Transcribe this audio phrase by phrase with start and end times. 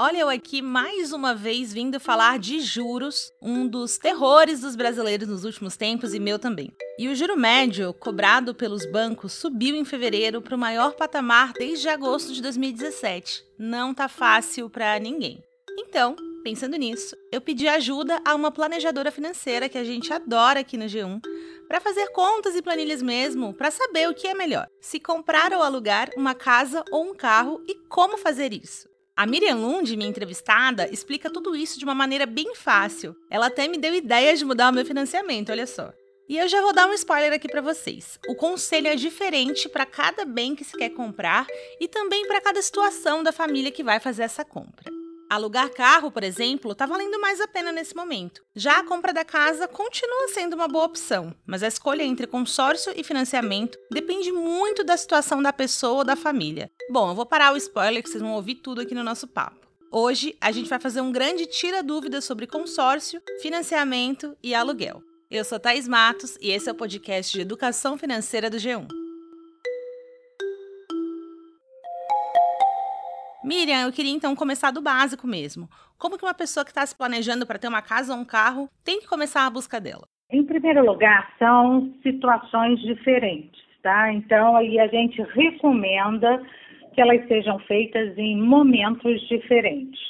[0.00, 5.28] Olha eu aqui mais uma vez vindo falar de juros, um dos terrores dos brasileiros
[5.28, 6.72] nos últimos tempos e meu também.
[6.98, 11.86] E o juro médio cobrado pelos bancos subiu em fevereiro para o maior patamar desde
[11.90, 13.44] agosto de 2017.
[13.58, 15.44] Não tá fácil para ninguém.
[15.78, 20.78] Então, pensando nisso, eu pedi ajuda a uma planejadora financeira que a gente adora aqui
[20.78, 21.20] no G1
[21.68, 25.62] para fazer contas e planilhas mesmo, para saber o que é melhor: se comprar ou
[25.62, 28.89] alugar uma casa ou um carro e como fazer isso.
[29.20, 33.14] A Miriam Lund, minha entrevistada, explica tudo isso de uma maneira bem fácil.
[33.28, 35.92] Ela até me deu ideia de mudar o meu financiamento, olha só.
[36.26, 38.18] E eu já vou dar um spoiler aqui para vocês.
[38.26, 41.46] O conselho é diferente para cada bem que se quer comprar
[41.78, 44.90] e também para cada situação da família que vai fazer essa compra.
[45.30, 48.42] Alugar carro, por exemplo, está valendo mais a pena nesse momento.
[48.52, 52.92] Já a compra da casa continua sendo uma boa opção, mas a escolha entre consórcio
[52.96, 56.68] e financiamento depende muito da situação da pessoa ou da família.
[56.90, 59.68] Bom, eu vou parar o spoiler que vocês vão ouvir tudo aqui no nosso papo.
[59.92, 65.00] Hoje a gente vai fazer um grande tira dúvidas sobre consórcio, financiamento e aluguel.
[65.30, 68.99] Eu sou Thais Matos e esse é o podcast de educação financeira do G1.
[73.42, 75.68] Miriam, eu queria então começar do básico mesmo.
[75.98, 78.68] Como que uma pessoa que está se planejando para ter uma casa ou um carro
[78.84, 80.06] tem que começar a busca dela?
[80.30, 84.12] Em primeiro lugar, são situações diferentes, tá?
[84.12, 86.42] Então, aí a gente recomenda
[86.92, 90.00] que elas sejam feitas em momentos diferentes.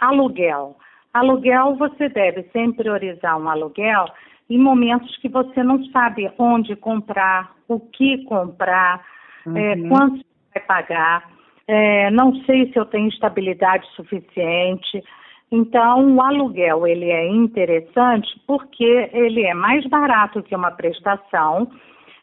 [0.00, 0.76] Aluguel.
[1.12, 4.06] Aluguel, você deve sempre priorizar um aluguel
[4.48, 9.04] em momentos que você não sabe onde comprar, o que comprar,
[9.46, 9.56] é, uhum.
[9.56, 11.37] é, quanto vai pagar
[11.68, 15.04] é, não sei se eu tenho estabilidade suficiente.
[15.52, 21.70] Então, o aluguel ele é interessante porque ele é mais barato que uma prestação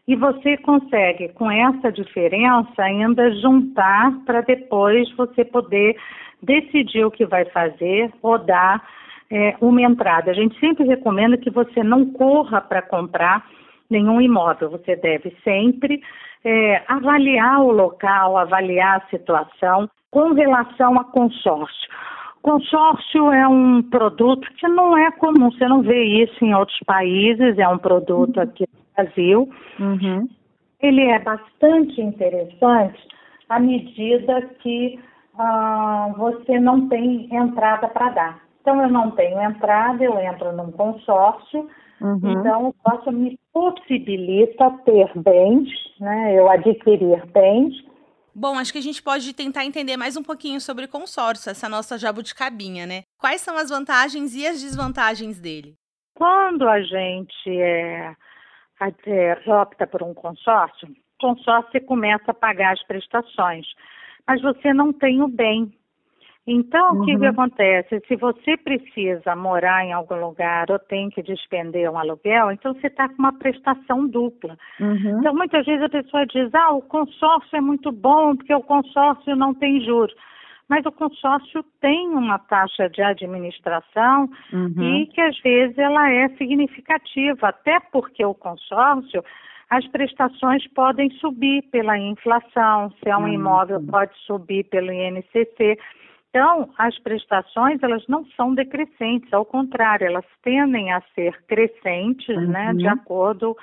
[0.08, 5.96] e você consegue, com essa diferença, ainda juntar para depois você poder
[6.42, 8.84] decidir o que vai fazer ou dar
[9.32, 10.30] é, uma entrada.
[10.30, 13.44] A gente sempre recomenda que você não corra para comprar
[13.90, 16.02] nenhum imóvel, você deve sempre
[16.46, 21.90] é, avaliar o local, avaliar a situação com relação a consórcio.
[22.44, 27.58] Consórcio é um produto que não é comum, você não vê isso em outros países,
[27.58, 29.50] é um produto aqui no Brasil.
[29.80, 30.30] Uhum.
[30.80, 33.00] Ele é bastante interessante
[33.50, 35.00] à medida que
[35.40, 38.40] ah, você não tem entrada para dar.
[38.62, 41.68] Então, eu não tenho entrada, eu entro num consórcio,
[42.02, 42.20] Uhum.
[42.24, 45.70] Então, o consórcio me possibilita ter bens,
[46.00, 47.74] né, eu adquirir bens.
[48.34, 51.98] Bom, acho que a gente pode tentar entender mais um pouquinho sobre consórcio, essa nossa
[51.98, 53.04] jabuticabinha, né?
[53.18, 55.76] Quais são as vantagens e as desvantagens dele?
[56.16, 58.14] Quando a gente é,
[59.06, 60.88] é, opta por um consórcio,
[61.20, 63.66] consórcio você começa a pagar as prestações,
[64.28, 65.74] mas você não tem o bem.
[66.48, 67.02] Então, uhum.
[67.02, 67.30] o que, que uhum.
[67.30, 68.02] acontece?
[68.08, 72.88] Se você precisa morar em algum lugar ou tem que despender um aluguel, então você
[72.88, 74.56] está com uma prestação dupla.
[74.80, 75.20] Uhum.
[75.20, 79.36] Então, muitas vezes a pessoa diz: ah, o consórcio é muito bom porque o consórcio
[79.36, 80.14] não tem juros.
[80.68, 84.84] Mas o consórcio tem uma taxa de administração uhum.
[84.84, 89.24] e que às vezes ela é significativa, até porque o consórcio
[89.70, 93.34] as prestações podem subir pela inflação, se é um uhum.
[93.34, 95.78] imóvel pode subir pelo INCC.
[96.36, 102.48] Então, as prestações, elas não são decrescentes, ao contrário, elas tendem a ser crescentes, uhum.
[102.48, 103.56] né, de acordo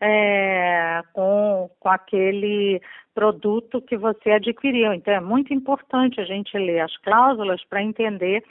[0.00, 2.82] é, com, com aquele
[3.14, 4.92] produto que você adquiriu.
[4.92, 8.42] Então, é muito importante a gente ler as cláusulas para entender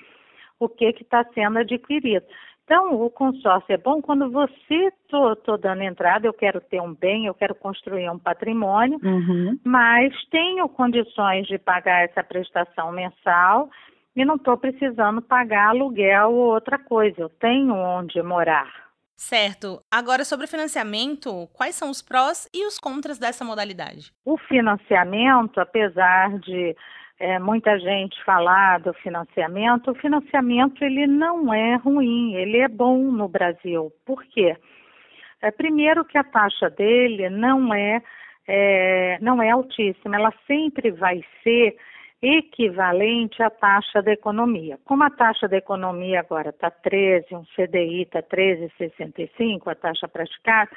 [0.58, 2.26] o que está sendo adquirido.
[2.70, 6.94] Então, o consórcio é bom quando você tô, tô dando entrada, eu quero ter um
[6.94, 9.58] bem, eu quero construir um patrimônio, uhum.
[9.66, 13.72] mas tenho condições de pagar essa prestação mensal
[14.16, 17.22] e não estou precisando pagar aluguel ou outra coisa.
[17.22, 18.72] Eu tenho onde morar.
[19.16, 19.82] Certo.
[19.92, 24.12] Agora, sobre o financiamento, quais são os prós e os contras dessa modalidade?
[24.24, 26.76] O financiamento, apesar de
[27.20, 32.98] é, muita gente falar do financiamento, o financiamento ele não é ruim, ele é bom
[33.12, 33.92] no Brasil.
[34.06, 34.56] Por quê?
[35.42, 38.02] É, primeiro que a taxa dele não é,
[38.48, 41.76] é, não é altíssima, ela sempre vai ser
[42.22, 44.78] equivalente à taxa da economia.
[44.86, 50.70] Como a taxa da economia agora está 13, um CDI está 13,65, a taxa praticada,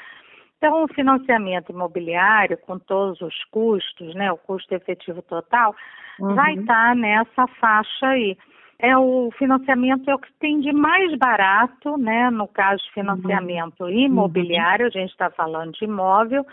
[0.63, 5.75] Então, o financiamento imobiliário, com todos os custos, né, o custo efetivo total,
[6.21, 6.37] uhum.
[6.37, 8.39] vai estar tá nessa faixa aí.
[8.79, 12.31] É o financiamento é o que tem de mais barato, né?
[12.31, 13.91] No caso de financiamento uhum.
[13.91, 16.47] imobiliário, a gente está falando de imóvel,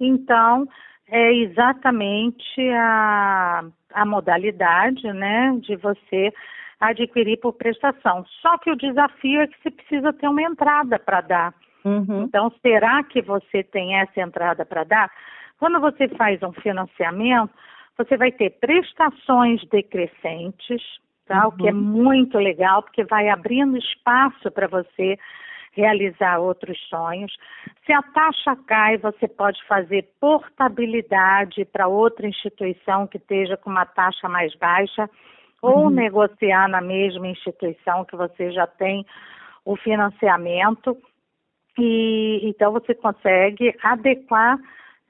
[0.00, 0.66] então
[1.06, 6.32] é exatamente a, a modalidade, né, de você
[6.80, 8.24] adquirir por prestação.
[8.40, 11.54] Só que o desafio é que você precisa ter uma entrada para dar.
[11.84, 12.24] Uhum.
[12.24, 15.10] Então, será que você tem essa entrada para dar?
[15.58, 17.52] Quando você faz um financiamento,
[17.96, 20.82] você vai ter prestações decrescentes,
[21.26, 21.42] tá?
[21.42, 21.48] Uhum.
[21.48, 21.80] o que é uhum.
[21.80, 25.18] muito legal, porque vai abrindo espaço para você
[25.72, 27.32] realizar outros sonhos.
[27.86, 33.86] Se a taxa cai, você pode fazer portabilidade para outra instituição que esteja com uma
[33.86, 35.08] taxa mais baixa
[35.62, 35.90] ou uhum.
[35.90, 39.06] negociar na mesma instituição que você já tem
[39.64, 40.96] o financiamento
[41.78, 44.58] e então você consegue adequar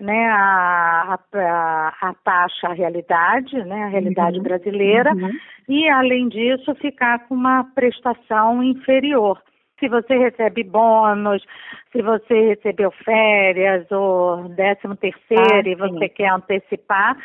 [0.02, 4.42] né, a, a, a, taxa à realidade, né, a realidade uhum.
[4.42, 5.30] brasileira, uhum.
[5.68, 9.40] e além disso ficar com uma prestação inferior.
[9.78, 11.44] Se você recebe bônus,
[11.92, 17.16] se você recebeu férias ou décimo terceiro ah, e você quer antecipar,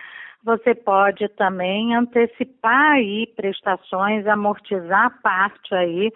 [0.44, 6.12] você pode também antecipar aí prestações, amortizar parte aí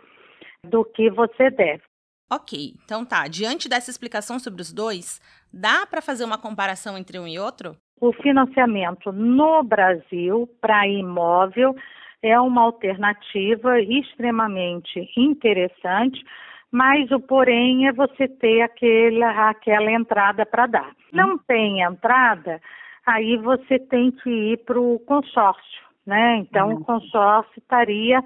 [0.63, 1.90] do que você deve.
[2.31, 3.27] Ok, então tá.
[3.27, 5.19] Diante dessa explicação sobre os dois,
[5.53, 7.75] dá para fazer uma comparação entre um e outro?
[7.99, 11.75] O financiamento no Brasil para imóvel
[12.23, 16.23] é uma alternativa extremamente interessante,
[16.71, 20.87] mas o porém é você ter aquela, aquela entrada para dar.
[20.87, 20.93] Hum.
[21.11, 22.61] Não tem entrada,
[23.05, 26.37] aí você tem que ir para o consórcio, né?
[26.37, 28.23] Então o consórcio estaria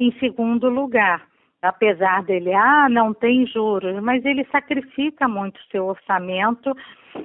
[0.00, 1.30] em segundo lugar
[1.62, 6.76] apesar dele, ah, não tem juros, mas ele sacrifica muito seu orçamento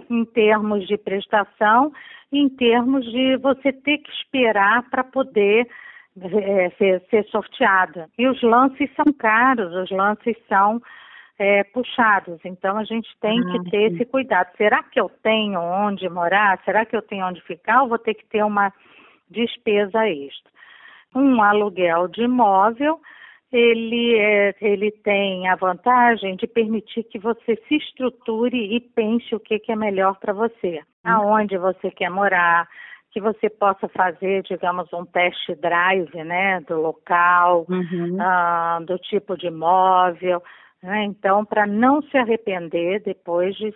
[0.10, 1.92] em termos de prestação,
[2.31, 5.68] em termos de você ter que esperar para poder
[6.22, 8.07] é, ser, ser sorteada.
[8.18, 10.80] E os lances são caros, os lances são
[11.39, 13.95] é, puxados, então a gente tem ah, que ter sim.
[13.95, 14.50] esse cuidado.
[14.56, 16.60] Será que eu tenho onde morar?
[16.63, 17.81] Será que eu tenho onde ficar?
[17.81, 18.72] Ou vou ter que ter uma
[19.31, 20.51] despesa extra?
[21.16, 23.00] Um aluguel de imóvel
[23.52, 29.40] ele, é, ele tem a vantagem de permitir que você se estruture e pense o
[29.40, 31.12] que, que é melhor para você, uhum.
[31.12, 32.68] aonde você quer morar,
[33.12, 38.18] que você possa fazer, digamos, um test drive, né, do local, uhum.
[38.18, 40.44] uh, do tipo de imóvel,
[40.84, 41.06] né?
[41.06, 43.74] então, para não se arrepender depois de,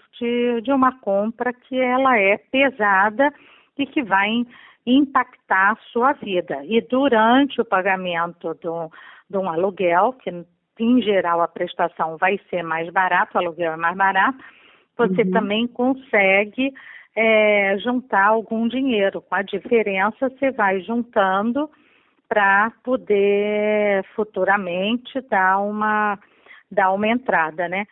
[0.62, 3.34] de uma compra que ela é pesada
[3.78, 4.28] e que vai
[4.86, 6.64] impactar a sua vida.
[6.66, 8.92] E durante o pagamento do
[9.32, 10.30] de um aluguel, que
[10.80, 14.38] em geral a prestação vai ser mais barata, o aluguel é mais barato,
[14.98, 15.32] você uhum.
[15.32, 16.74] também consegue
[17.16, 19.22] é, juntar algum dinheiro.
[19.22, 21.70] Com a diferença, você vai juntando
[22.28, 26.18] para poder futuramente dar uma,
[26.70, 27.86] dar uma entrada, né?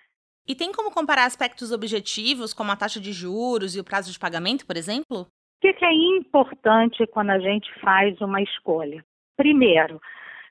[0.47, 4.18] E tem como comparar aspectos objetivos, como a taxa de juros e o prazo de
[4.18, 5.21] pagamento, por exemplo?
[5.21, 9.03] O que, que é importante quando a gente faz uma escolha?
[9.35, 10.01] Primeiro,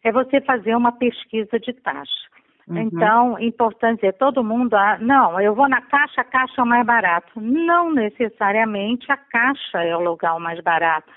[0.08, 2.28] é você fazer uma pesquisa de taxa.
[2.66, 2.78] Uhum.
[2.78, 6.66] Então, importante dizer, todo mundo, ah, não, eu vou na caixa, a caixa é o
[6.66, 7.40] mais barato.
[7.40, 11.10] Não necessariamente a caixa é o lugar mais barato.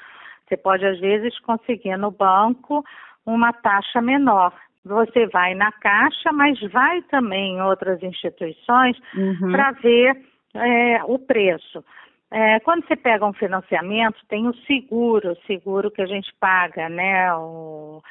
[0.47, 2.83] Você pode, às vezes, conseguir no banco
[3.25, 4.53] uma taxa menor.
[4.83, 9.51] Você vai na caixa, mas vai também em outras instituições uhum.
[9.51, 10.17] para ver
[10.55, 11.83] é, o preço.
[12.31, 16.87] É, quando você pega um financiamento, tem o seguro, o seguro que a gente paga,
[16.87, 17.33] né?
[17.35, 18.01] O,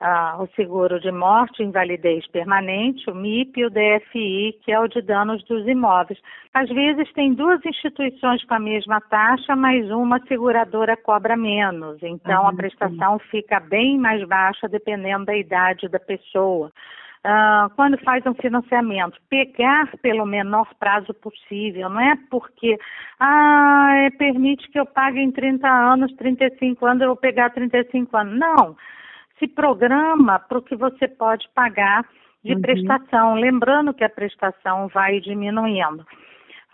[0.00, 4.86] ah, o seguro de morte, invalidez permanente, o MIP e o DFI, que é o
[4.86, 6.20] de danos dos imóveis.
[6.54, 12.42] Às vezes tem duas instituições com a mesma taxa, mas uma seguradora cobra menos, então
[12.42, 13.24] uhum, a prestação sim.
[13.30, 16.70] fica bem mais baixa dependendo da idade da pessoa.
[17.18, 22.78] Uh, quando faz um financiamento, pegar pelo menor prazo possível, não é porque
[23.18, 28.16] ah, é, permite que eu pague em 30 anos, 35 anos, eu vou pegar 35
[28.16, 28.38] anos.
[28.38, 28.76] Não
[29.38, 32.04] se programa para o que você pode pagar
[32.44, 32.60] de uhum.
[32.60, 36.06] prestação, lembrando que a prestação vai diminuindo.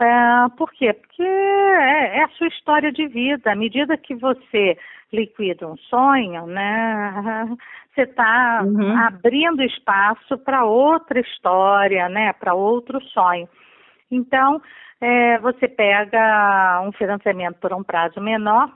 [0.00, 0.92] É, por quê?
[0.92, 3.52] Porque é, é, a sua história de vida.
[3.52, 4.76] À medida que você
[5.12, 7.46] liquida um sonho, né,
[7.94, 8.98] você está uhum.
[8.98, 13.48] abrindo espaço para outra história, né, para outro sonho.
[14.10, 14.60] Então,
[15.00, 18.70] é, você pega um financiamento por um prazo menor,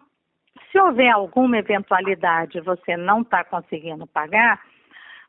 [0.71, 4.61] se houver alguma eventualidade você não está conseguindo pagar,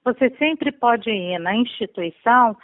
[0.03, 2.55] você sempre pode ir na instituição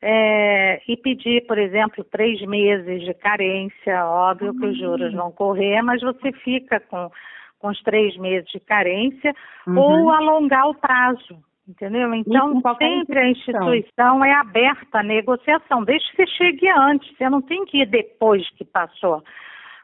[0.00, 4.58] é, e pedir, por exemplo, três meses de carência, óbvio uhum.
[4.58, 7.10] que os juros vão correr, mas você fica com,
[7.58, 9.34] com os três meses de carência
[9.66, 9.78] uhum.
[9.78, 11.38] ou alongar o prazo.
[11.66, 12.12] Entendeu?
[12.12, 17.40] Então, sempre a instituição é aberta à negociação, desde que você chegue antes, você não
[17.40, 19.24] tem que ir depois que passou.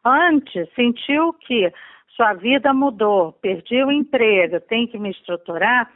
[0.05, 1.73] Antes, sentiu que
[2.21, 5.91] sua vida mudou, perdi o emprego, tem que me estruturar,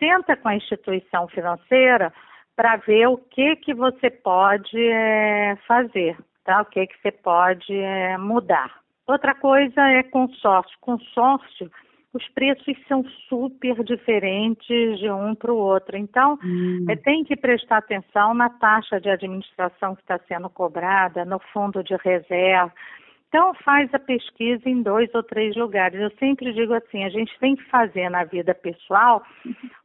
[0.00, 2.12] senta com a instituição financeira
[2.56, 6.62] para ver o que que você pode é, fazer, tá?
[6.62, 8.80] O que que você pode é, mudar.
[9.06, 10.76] Outra coisa é consórcio.
[10.80, 11.70] Consórcio,
[12.12, 15.96] os preços são super diferentes de um para o outro.
[15.96, 16.84] Então, hum.
[16.88, 21.84] é, tem que prestar atenção na taxa de administração que está sendo cobrada, no fundo
[21.84, 22.72] de reserva.
[23.30, 26.00] Então, faz a pesquisa em dois ou três lugares.
[26.00, 29.22] Eu sempre digo assim: a gente tem que fazer na vida pessoal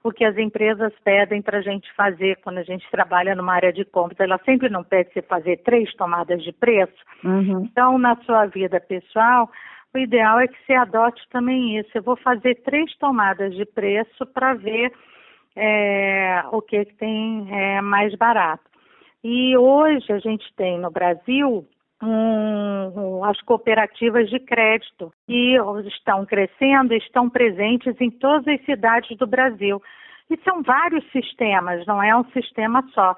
[0.04, 3.72] o que as empresas pedem para a gente fazer quando a gente trabalha numa área
[3.72, 4.20] de compras.
[4.20, 6.98] Ela sempre não pede você fazer três tomadas de preço.
[7.24, 7.68] Uhum.
[7.72, 9.48] Então, na sua vida pessoal,
[9.94, 11.92] o ideal é que você adote também isso.
[11.94, 14.92] Eu vou fazer três tomadas de preço para ver
[15.56, 18.64] é, o que, que tem é, mais barato.
[19.24, 21.68] E hoje a gente tem no Brasil
[22.04, 29.28] um, as cooperativas de crédito, que estão crescendo, estão presentes em todas as cidades do
[29.28, 29.82] Brasil.
[30.30, 33.16] E são vários sistemas, não é um sistema só.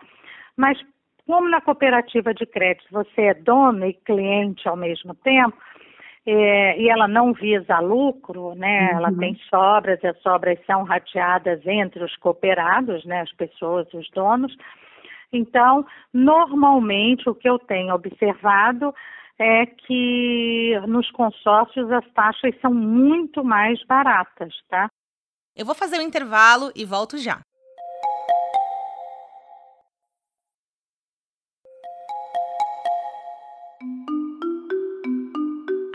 [0.56, 0.78] Mas
[1.26, 5.58] como na cooperativa de crédito você é dono e cliente ao mesmo tempo,
[6.26, 8.90] é, e ela não visa lucro, né?
[8.92, 8.98] Uhum.
[8.98, 13.22] Ela tem sobras, e as sobras são rateadas entre os cooperados, né?
[13.22, 14.54] As pessoas, os donos.
[15.32, 18.94] Então, normalmente, o que eu tenho observado
[19.40, 24.90] é que nos consórcios as taxas são muito mais baratas, tá?
[25.56, 27.42] Eu vou fazer um intervalo e volto já.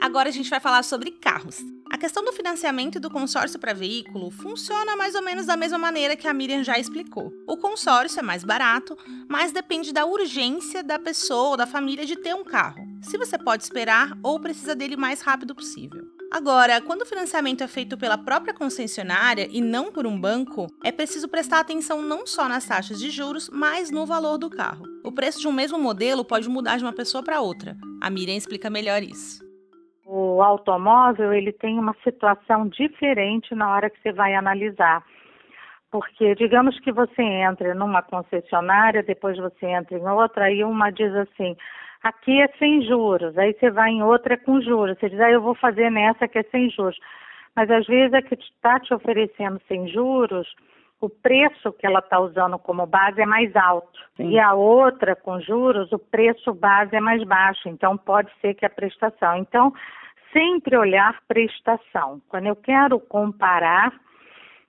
[0.00, 1.58] Agora a gente vai falar sobre carros.
[2.02, 6.16] A questão do financiamento do consórcio para veículo funciona mais ou menos da mesma maneira
[6.16, 7.32] que a Miriam já explicou.
[7.46, 12.16] O consórcio é mais barato, mas depende da urgência da pessoa ou da família de
[12.16, 12.84] ter um carro.
[13.02, 16.02] Se você pode esperar ou precisa dele o mais rápido possível.
[16.32, 20.90] Agora, quando o financiamento é feito pela própria concessionária e não por um banco, é
[20.90, 24.84] preciso prestar atenção não só nas taxas de juros, mas no valor do carro.
[25.04, 27.76] O preço de um mesmo modelo pode mudar de uma pessoa para outra.
[28.00, 29.41] A Miriam explica melhor isso
[30.14, 35.02] o automóvel ele tem uma situação diferente na hora que você vai analisar.
[35.90, 41.14] Porque digamos que você entre numa concessionária, depois você entra em outra, e uma diz
[41.14, 41.56] assim,
[42.02, 45.40] aqui é sem juros, aí você vai em outra com juros, você diz, ah, eu
[45.40, 46.98] vou fazer nessa que é sem juros.
[47.56, 50.46] Mas às vezes a que está te oferecendo sem juros,
[51.00, 53.98] o preço que ela está usando como base é mais alto.
[54.16, 54.28] Sim.
[54.28, 57.68] E a outra, com juros, o preço base é mais baixo.
[57.68, 59.36] Então, pode ser que a prestação.
[59.36, 59.72] Então,
[60.32, 62.20] sempre olhar prestação.
[62.28, 63.92] Quando eu quero comparar,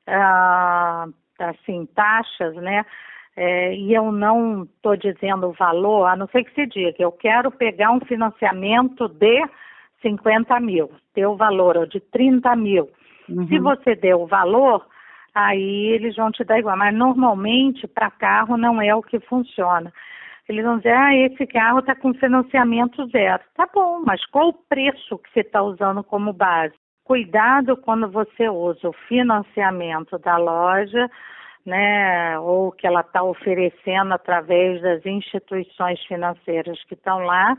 [0.08, 1.08] ah,
[1.40, 2.86] assim, taxas, né?
[3.36, 7.12] É, e eu não estou dizendo o valor, a não ser que se diga, eu
[7.12, 9.44] quero pegar um financiamento de
[10.04, 12.90] 50 mil, ter o valor de 30 mil.
[13.28, 13.48] Uhum.
[13.48, 14.86] Se você der o valor,
[15.34, 16.78] aí eles vão te dar igual.
[16.78, 19.92] Mas normalmente para carro não é o que funciona.
[20.48, 23.42] Eles vão dizer, ah, esse carro está com financiamento zero.
[23.56, 26.74] Tá bom, mas qual o preço que você está usando como base?
[27.06, 31.10] Cuidado quando você usa o financiamento da loja,
[31.66, 37.58] né, ou que ela está oferecendo através das instituições financeiras que estão lá,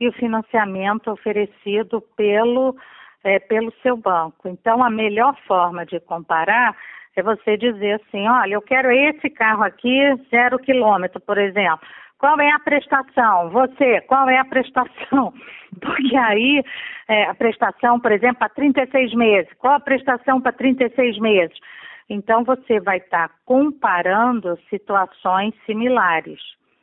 [0.00, 2.76] e o financiamento oferecido pelo,
[3.24, 4.48] é, pelo seu banco.
[4.48, 6.76] Então, a melhor forma de comparar
[7.16, 9.98] é você dizer assim, olha, eu quero esse carro aqui,
[10.30, 11.86] zero quilômetro, por exemplo.
[12.18, 13.50] Qual é a prestação?
[13.50, 15.32] Você, qual é a prestação?
[15.80, 16.62] Porque aí,
[17.06, 19.52] é, a prestação, por exemplo, para 36 meses.
[19.58, 21.56] Qual a prestação para 36 meses?
[22.10, 26.40] Então, você vai estar tá comparando situações similares.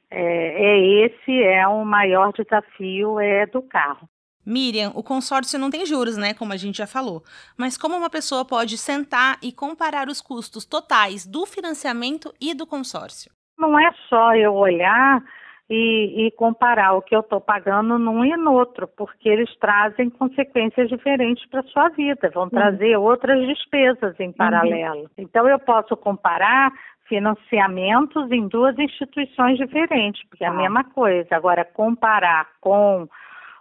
[0.09, 4.07] É, é, esse é o maior desafio é do carro.
[4.45, 6.33] Miriam, o consórcio não tem juros, né?
[6.33, 7.23] Como a gente já falou.
[7.57, 12.65] Mas como uma pessoa pode sentar e comparar os custos totais do financiamento e do
[12.65, 13.34] consórcio?
[13.67, 15.21] Não é só eu olhar
[15.69, 20.09] e, e comparar o que eu estou pagando num e no outro, porque eles trazem
[20.09, 22.49] consequências diferentes para a sua vida, vão uhum.
[22.49, 25.01] trazer outras despesas em paralelo.
[25.01, 25.09] Uhum.
[25.17, 26.71] Então eu posso comparar
[27.07, 30.53] financiamentos em duas instituições diferentes, porque é a ah.
[30.53, 31.35] mesma coisa.
[31.35, 33.07] Agora, comparar com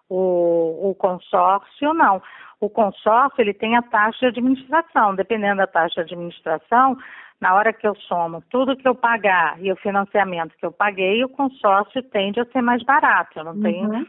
[0.09, 2.23] o, o consórcio, não.
[2.61, 5.15] O consórcio ele tem a taxa de administração.
[5.15, 6.97] Dependendo da taxa de administração,
[7.45, 11.23] na hora que eu somo tudo que eu pagar e o financiamento que eu paguei,
[11.23, 13.39] o consórcio tende a ser mais barato.
[13.39, 13.91] Eu não tenho.
[13.91, 14.07] Uhum.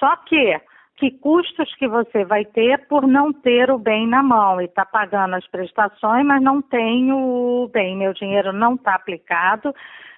[0.00, 0.60] Só que
[0.96, 4.84] que custos que você vai ter por não ter o bem na mão e está
[4.84, 9.74] pagando as prestações, mas não tem o bem, meu dinheiro não está aplicado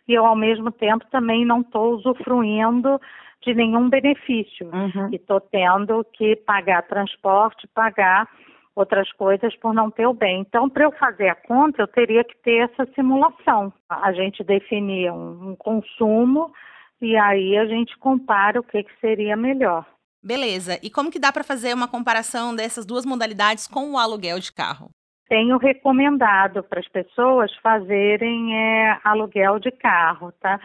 [0.06, 3.00] e eu ao mesmo tempo também não estou usufruindo
[3.42, 5.08] de nenhum benefício Uhum.
[5.12, 8.28] e estou tendo que pagar transporte, pagar
[8.76, 10.40] outras coisas por não ter o bem.
[10.40, 13.72] Então, para eu fazer a conta, eu teria que ter essa simulação.
[13.88, 16.52] A gente definia um, um consumo
[17.00, 19.86] e aí a gente compara o que, que seria melhor.
[20.22, 20.78] Beleza.
[20.82, 24.52] E como que dá para fazer uma comparação dessas duas modalidades com o aluguel de
[24.52, 24.90] carro?
[25.28, 30.60] Tenho recomendado para as pessoas fazerem é, aluguel de carro, tá?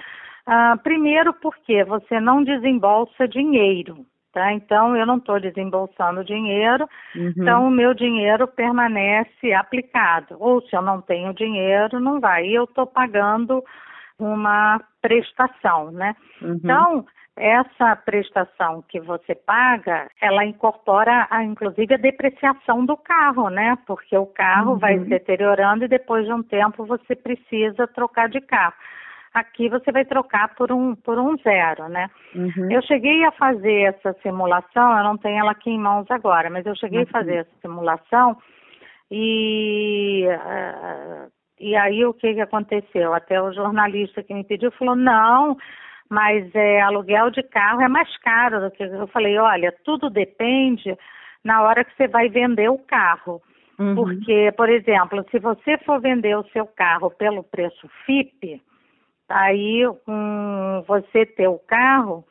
[0.45, 4.53] Ah, primeiro porque você não desembolsa dinheiro, tá?
[4.53, 7.33] Então eu não estou desembolsando dinheiro, Uhum.
[7.37, 10.35] então o meu dinheiro permanece aplicado.
[10.39, 12.45] Ou se eu não tenho dinheiro, não vai.
[12.47, 13.63] E eu estou pagando
[14.19, 16.15] uma prestação, né?
[16.41, 16.53] Uhum.
[16.55, 17.05] Então,
[17.37, 23.77] essa prestação que você paga, ela incorpora, a, inclusive, a depreciação do carro, né?
[23.87, 24.77] Porque o carro Uhum.
[24.79, 28.73] vai se deteriorando e depois de um tempo você precisa trocar de carro.
[29.33, 32.09] Aqui você vai trocar por um, por um zero, né?
[32.35, 32.69] Uhum.
[32.69, 36.65] Eu cheguei a fazer essa simulação, eu não tenho ela aqui em mãos agora, mas
[36.65, 37.05] eu cheguei Uhum.
[37.07, 38.37] a fazer essa simulação
[39.09, 41.27] e, ah,
[41.59, 43.13] e aí o que, que aconteceu?
[43.13, 45.57] Até o jornalista que me pediu falou, não,
[46.09, 50.97] mas é, aluguel de carro é mais caro do que eu falei, olha, tudo depende
[51.43, 53.41] na hora que você vai vender o carro.
[53.79, 53.95] Uhum.
[53.95, 58.61] Porque, por exemplo, se você for vender o seu carro pelo preço FIP,
[59.31, 62.25] aí um, você ter o carro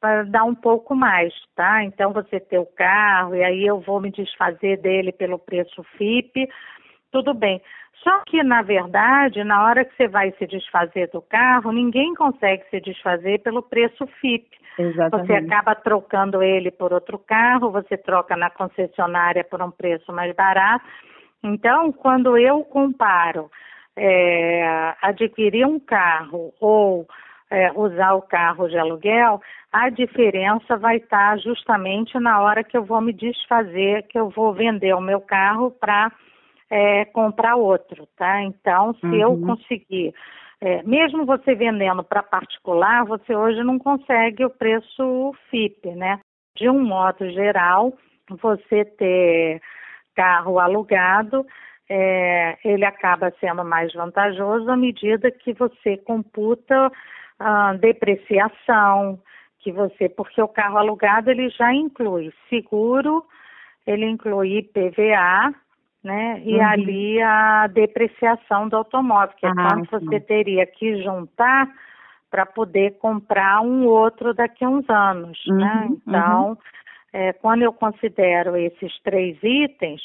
[0.00, 1.84] vai dar um pouco mais, tá?
[1.84, 6.48] Então você ter o carro e aí eu vou me desfazer dele pelo preço FIP,
[7.12, 7.60] tudo bem.
[8.02, 12.64] Só que, na verdade, na hora que você vai se desfazer do carro, ninguém consegue
[12.70, 14.48] se desfazer pelo preço FIP.
[14.78, 15.26] Exatamente.
[15.26, 20.34] Você acaba trocando ele por outro carro, você troca na concessionária por um preço mais
[20.34, 20.84] barato.
[21.42, 23.50] Então, quando eu comparo
[24.02, 27.06] é, adquirir um carro ou
[27.50, 32.84] é, usar o carro de aluguel, a diferença vai estar justamente na hora que eu
[32.84, 36.10] vou me desfazer, que eu vou vender o meu carro para
[36.70, 38.42] é, comprar outro, tá?
[38.42, 39.40] Então, se eu Uhum.
[39.42, 40.14] conseguir,
[40.62, 46.20] é, mesmo você vendendo para particular, você hoje não consegue o preço FIP, né?
[46.56, 47.92] De um modo geral,
[48.30, 49.60] você ter
[50.14, 51.44] carro alugado,
[51.92, 56.90] é, ele acaba sendo mais vantajoso à medida que você computa
[57.36, 59.18] a depreciação,
[59.58, 63.24] que você, porque o carro alugado ele já inclui seguro,
[63.84, 65.52] ele inclui IPVA,
[66.04, 66.40] né?
[66.44, 66.64] E Uhum.
[66.64, 71.68] ali a depreciação do automóvel, que é Ah, quanto você teria que juntar
[72.30, 75.88] para poder comprar um outro daqui a uns anos, né?
[75.88, 76.58] Uhum, Então,
[77.12, 80.00] é, quando eu considero esses três itens,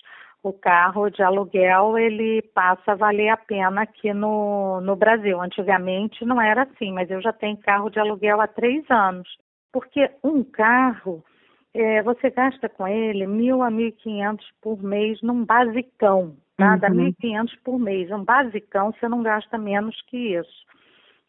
[0.48, 5.42] o carro de aluguel ele passa a valer a pena aqui no, no Brasil.
[5.42, 9.28] Antigamente não era assim, mas eu já tenho carro de aluguel há três anos.
[9.74, 11.26] Porque um carro,
[11.74, 16.76] é, você gasta com ele mil a mil e quinhentos por mês num basicão, tá?
[16.76, 16.96] Dá Uhum.
[16.96, 18.12] mil e quinhentos por mês.
[18.12, 20.64] Um basicão você não gasta menos que isso,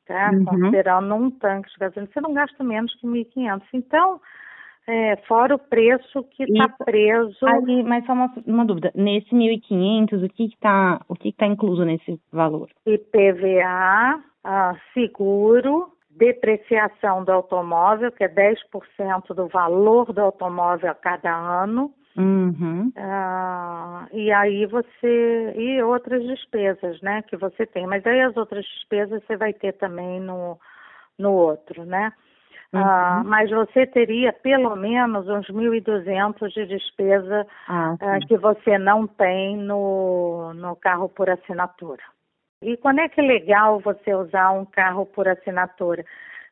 [0.05, 0.31] tá?
[0.31, 0.45] Uhum.
[0.45, 3.69] Considerando um tanque de gasolina, você não gasta menos que mil e quinhentos.
[3.73, 4.21] Então,
[4.87, 7.47] é, fora o preço que está preso.
[7.47, 8.93] Aí, mas só uma, uma dúvida.
[8.95, 12.71] Nesse 1.500, o que que tá, o que que tá incluso nesse valor?
[12.87, 21.35] IPVA, ah, seguro, depreciação do automóvel, que é 10% do valor do automóvel a cada
[21.35, 22.91] ano, Uhum.
[22.97, 25.53] ah, e aí você.
[25.55, 27.87] e outras despesas, né, que você tem.
[27.87, 30.59] Mas aí as outras despesas você vai ter também no,
[31.19, 32.11] no outro, né?
[32.73, 33.29] Ah, Uhum.
[33.31, 38.27] mas você teria pelo menos uns 1.200 de despesa Ah, sim.
[38.27, 42.03] que você não tem no, no carro por assinatura.
[42.63, 46.05] E quando é que é legal você usar um carro por assinatura?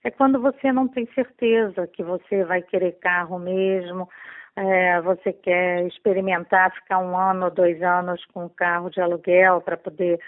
[0.04, 4.08] É quando você não tem certeza que você vai querer carro mesmo,
[4.54, 9.60] é, você quer experimentar, ficar um ano ou dois anos com um carro de aluguel
[9.62, 10.20] para poder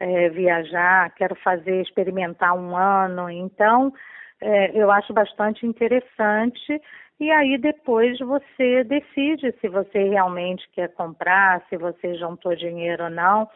[0.00, 3.30] é, viajar, quero fazer, experimentar um ano.
[3.30, 3.92] Então,
[4.40, 6.80] é, eu acho bastante interessante.
[7.20, 13.10] E aí depois você decide se você realmente quer comprar, se você juntou dinheiro ou
[13.10, 13.48] não.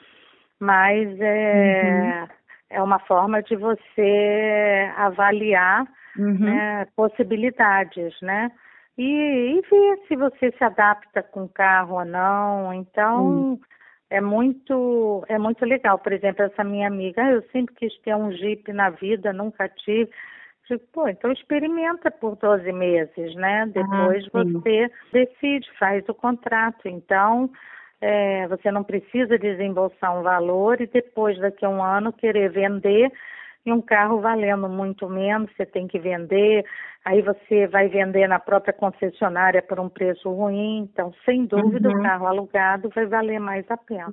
[0.59, 2.29] Mas é,
[2.71, 6.39] é uma forma de você avaliar Uhum.
[6.39, 8.51] né, possibilidades, né?
[8.99, 12.75] E, e ver se você se adapta com o carro ou não.
[12.75, 13.59] Então,
[14.11, 15.99] é muito é muito legal.
[15.99, 19.69] Por exemplo, essa minha amiga, ah, eu sempre quis ter um Jeep na vida, nunca
[19.69, 20.11] tive.
[20.73, 23.67] Digo, pô, então experimenta por 12 meses, né?
[23.67, 26.89] Depois ah, você decide, faz o contrato.
[26.89, 27.51] Então,
[28.01, 33.13] é, você não precisa desembolsar um valor e depois, daqui a um ano, querer vender
[33.67, 36.65] e um carro valendo muito menos, você tem que vender,
[37.05, 42.01] aí você vai vender na própria concessionária por um preço ruim, então, sem dúvida, uhum.
[42.01, 44.11] o carro alugado vai valer mais a pena.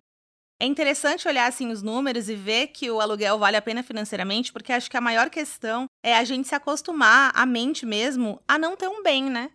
[0.62, 4.52] É interessante olhar assim os números e ver que o aluguel vale a pena financeiramente,
[4.54, 8.58] porque acho que a maior questão é a gente se acostumar, a mente mesmo, a
[8.58, 9.50] não ter um bem, né?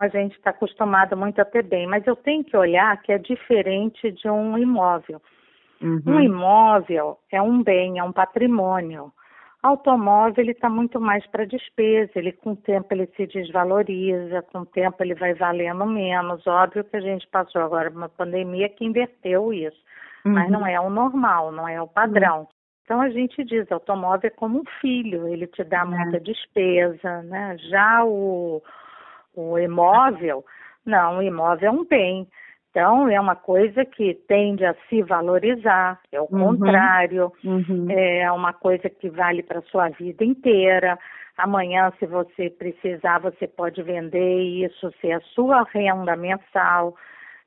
[0.00, 3.18] A gente está acostumado muito a ter bem, mas eu tenho que olhar que é
[3.18, 5.20] diferente de um imóvel.
[5.80, 6.02] Uhum.
[6.06, 9.12] Um imóvel é um bem, é um patrimônio.
[9.62, 14.60] Automóvel ele está muito mais para despesa, ele com o tempo ele se desvaloriza, com
[14.60, 16.46] o tempo ele vai valendo menos.
[16.46, 19.78] Óbvio que a gente passou agora uma pandemia que inverteu isso,
[20.26, 20.32] uhum.
[20.32, 22.46] mas não é o normal, não é o padrão.
[22.84, 27.56] Então a gente diz, automóvel é como um filho, ele te dá muita despesa, né?
[27.70, 28.62] Já o,
[29.34, 30.44] o imóvel,
[30.84, 32.28] não, o imóvel é um bem.
[32.74, 36.56] Então, é uma coisa que tende a se valorizar, é o uhum.
[36.56, 37.86] contrário, uhum.
[37.88, 40.98] é uma coisa que vale para a sua vida inteira.
[41.38, 46.96] Amanhã, se você precisar, você pode vender isso ser a sua renda mensal.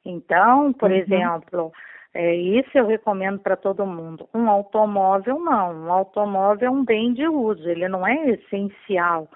[0.06, 0.98] Então, por uhum.
[0.98, 1.74] exemplo,
[2.14, 4.28] é, isso eu recomendo para todo mundo.
[4.34, 5.86] Um automóvel, não.
[5.86, 9.28] Um automóvel é um bem de uso, ele não é essencial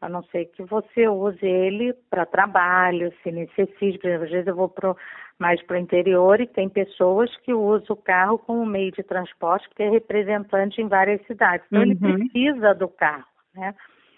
[0.00, 3.98] a não ser que você use ele para trabalho, se necessite.
[3.98, 4.96] Por exemplo, às vezes eu vou pro,
[5.38, 9.68] mais para o interior e tem pessoas que usam o carro como meio de transporte,
[9.68, 11.66] porque é representante em várias cidades.
[11.66, 11.90] Então, uhum.
[11.90, 13.74] ele precisa do carro, né?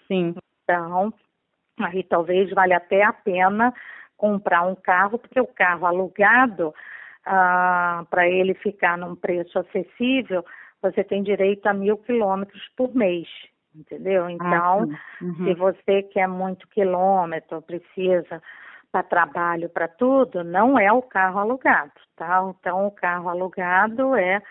[0.07, 0.35] Sim.
[0.63, 1.13] Então,
[1.79, 3.73] aí talvez valha até a pena
[4.17, 6.73] comprar um carro, porque o carro alugado,
[7.29, 10.43] ah, para ele ficar num preço acessível,
[10.81, 13.27] você tem direito a mil quilômetros por mês
[13.75, 14.25] entendeu?
[14.25, 15.45] Ah, então, ah, uhum.
[15.45, 18.41] se você quer muito quilômetro, precisa
[18.91, 22.41] para trabalho, para tudo, não é o carro alugado, tá?
[22.59, 24.41] Então, o carro alugado é,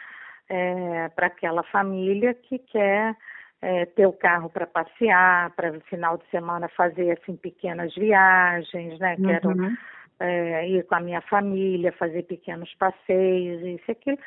[0.49, 3.17] é para aquela família que quer
[3.61, 8.99] é, ter o carro para passear, para no final de semana fazer assim pequenas viagens,
[9.01, 9.17] né?
[9.17, 9.77] Quero uhum.
[10.21, 14.19] É, ir com a minha família, fazer pequenos passeios, isso e aquilo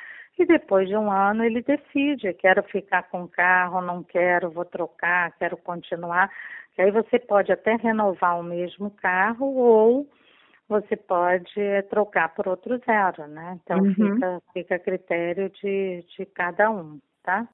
[0.41, 4.65] e depois de um ano ele decide, quero ficar com o carro, não quero, vou
[4.65, 6.31] trocar, quero continuar.
[6.73, 10.07] Que aí você pode até renovar o mesmo carro ou
[10.67, 11.53] você pode
[11.89, 13.59] trocar por outro zero, né?
[13.61, 13.93] Então uhum.
[13.93, 17.47] fica, fica a critério de, de cada um, tá?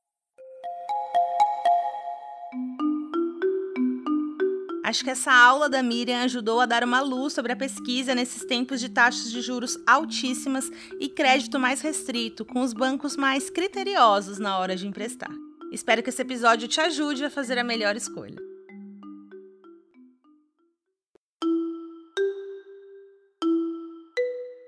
[4.87, 8.45] Acho que essa aula da Miriam ajudou a dar uma luz sobre a pesquisa nesses
[8.45, 14.39] tempos de taxas de juros altíssimas e crédito mais restrito, com os bancos mais criteriosos
[14.39, 15.29] na hora de emprestar.
[15.73, 18.37] Espero que esse episódio te ajude a fazer a melhor escolha.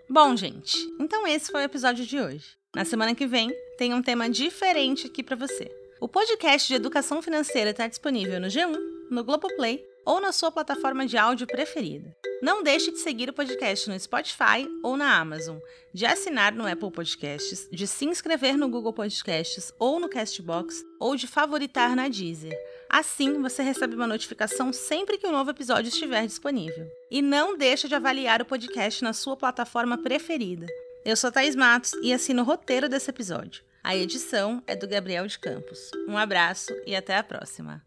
[0.10, 2.58] Bom, gente, então esse foi o episódio de hoje.
[2.76, 5.72] Na semana que vem, tem um tema diferente aqui para você.
[6.02, 8.76] O podcast de educação financeira está disponível no G1,
[9.10, 12.12] no Globoplay ou na sua plataforma de áudio preferida.
[12.41, 15.60] Não deixe de seguir o podcast no Spotify ou na Amazon,
[15.93, 21.15] de assinar no Apple Podcasts, de se inscrever no Google Podcasts ou no Castbox, ou
[21.15, 22.58] de favoritar na Deezer.
[22.89, 26.88] Assim, você recebe uma notificação sempre que um novo episódio estiver disponível.
[27.12, 30.65] E não deixe de avaliar o podcast na sua plataforma preferida.
[31.06, 33.63] Eu sou Thaís Matos e assino o roteiro desse episódio.
[33.84, 35.91] A edição é do Gabriel de Campos.
[36.08, 37.84] Um abraço e até a próxima.